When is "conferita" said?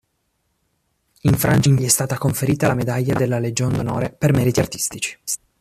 2.17-2.65